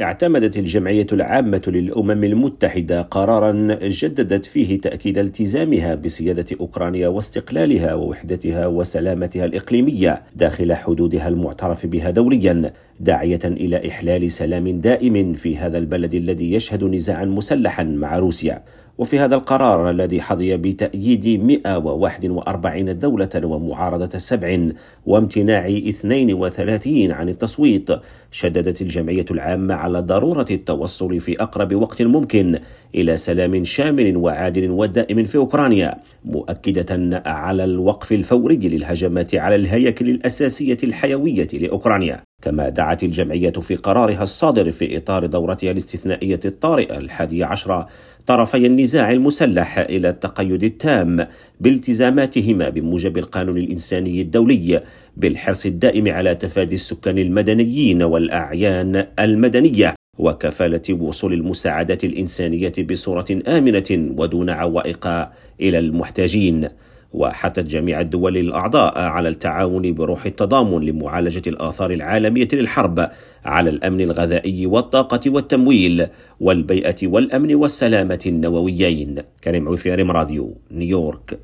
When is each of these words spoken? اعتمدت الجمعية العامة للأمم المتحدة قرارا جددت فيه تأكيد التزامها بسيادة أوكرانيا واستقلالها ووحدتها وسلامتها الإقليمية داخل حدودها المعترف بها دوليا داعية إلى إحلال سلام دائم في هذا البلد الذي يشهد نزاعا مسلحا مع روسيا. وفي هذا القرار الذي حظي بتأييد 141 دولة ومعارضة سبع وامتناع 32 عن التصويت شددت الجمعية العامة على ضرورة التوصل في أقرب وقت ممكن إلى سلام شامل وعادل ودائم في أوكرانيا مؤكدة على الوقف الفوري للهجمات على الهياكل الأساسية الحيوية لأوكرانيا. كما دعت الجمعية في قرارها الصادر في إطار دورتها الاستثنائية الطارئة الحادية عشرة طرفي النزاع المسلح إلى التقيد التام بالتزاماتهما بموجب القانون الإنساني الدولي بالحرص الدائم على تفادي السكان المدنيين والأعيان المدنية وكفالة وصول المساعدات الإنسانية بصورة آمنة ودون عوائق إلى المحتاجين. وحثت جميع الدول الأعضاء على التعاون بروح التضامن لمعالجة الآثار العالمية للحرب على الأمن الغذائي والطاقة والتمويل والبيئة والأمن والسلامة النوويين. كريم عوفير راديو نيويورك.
اعتمدت 0.00 0.56
الجمعية 0.56 1.06
العامة 1.12 1.62
للأمم 1.66 2.24
المتحدة 2.24 3.02
قرارا 3.02 3.78
جددت 3.82 4.46
فيه 4.46 4.80
تأكيد 4.80 5.18
التزامها 5.18 5.94
بسيادة 5.94 6.56
أوكرانيا 6.60 7.08
واستقلالها 7.08 7.94
ووحدتها 7.94 8.66
وسلامتها 8.66 9.44
الإقليمية 9.44 10.22
داخل 10.36 10.74
حدودها 10.74 11.28
المعترف 11.28 11.86
بها 11.86 12.10
دوليا 12.10 12.72
داعية 13.00 13.40
إلى 13.44 13.88
إحلال 13.88 14.30
سلام 14.30 14.68
دائم 14.80 15.32
في 15.32 15.56
هذا 15.56 15.78
البلد 15.78 16.14
الذي 16.14 16.52
يشهد 16.52 16.84
نزاعا 16.84 17.24
مسلحا 17.24 17.82
مع 17.82 18.18
روسيا. 18.18 18.62
وفي 18.98 19.18
هذا 19.18 19.34
القرار 19.34 19.90
الذي 19.90 20.22
حظي 20.22 20.56
بتأييد 20.56 21.26
141 21.26 22.98
دولة 22.98 23.28
ومعارضة 23.44 24.18
سبع 24.18 24.68
وامتناع 25.06 25.68
32 25.68 27.12
عن 27.12 27.28
التصويت 27.28 27.88
شددت 28.30 28.82
الجمعية 28.82 29.24
العامة 29.30 29.74
على 29.74 30.00
ضرورة 30.00 30.46
التوصل 30.50 31.20
في 31.20 31.42
أقرب 31.42 31.74
وقت 31.74 32.02
ممكن 32.02 32.58
إلى 32.94 33.16
سلام 33.16 33.64
شامل 33.64 34.16
وعادل 34.16 34.70
ودائم 34.70 35.24
في 35.24 35.38
أوكرانيا 35.38 35.94
مؤكدة 36.24 37.22
على 37.26 37.64
الوقف 37.64 38.12
الفوري 38.12 38.56
للهجمات 38.56 39.34
على 39.34 39.54
الهياكل 39.54 40.08
الأساسية 40.08 40.78
الحيوية 40.84 41.48
لأوكرانيا. 41.52 42.20
كما 42.44 42.68
دعت 42.68 43.04
الجمعية 43.04 43.50
في 43.50 43.76
قرارها 43.76 44.22
الصادر 44.22 44.70
في 44.70 44.96
إطار 44.96 45.26
دورتها 45.26 45.70
الاستثنائية 45.70 46.40
الطارئة 46.44 46.98
الحادية 46.98 47.44
عشرة 47.44 47.88
طرفي 48.26 48.66
النزاع 48.66 49.12
المسلح 49.12 49.78
إلى 49.78 50.08
التقيد 50.08 50.64
التام 50.64 51.26
بالتزاماتهما 51.60 52.68
بموجب 52.68 53.18
القانون 53.18 53.58
الإنساني 53.58 54.20
الدولي 54.20 54.82
بالحرص 55.16 55.66
الدائم 55.66 56.08
على 56.08 56.34
تفادي 56.34 56.74
السكان 56.74 57.18
المدنيين 57.18 58.02
والأعيان 58.02 59.06
المدنية 59.18 59.94
وكفالة 60.18 60.94
وصول 60.94 61.32
المساعدات 61.32 62.04
الإنسانية 62.04 62.72
بصورة 62.90 63.42
آمنة 63.48 64.12
ودون 64.18 64.50
عوائق 64.50 65.06
إلى 65.60 65.78
المحتاجين. 65.78 66.68
وحثت 67.14 67.60
جميع 67.60 68.00
الدول 68.00 68.36
الأعضاء 68.36 68.98
على 68.98 69.28
التعاون 69.28 69.94
بروح 69.94 70.26
التضامن 70.26 70.84
لمعالجة 70.86 71.42
الآثار 71.46 71.90
العالمية 71.90 72.48
للحرب 72.52 73.08
على 73.44 73.70
الأمن 73.70 74.00
الغذائي 74.00 74.66
والطاقة 74.66 75.20
والتمويل 75.26 76.06
والبيئة 76.40 76.96
والأمن 77.02 77.54
والسلامة 77.54 78.20
النوويين. 78.26 79.22
كريم 79.44 79.68
عوفير 79.68 80.06
راديو 80.06 80.56
نيويورك. 80.70 81.38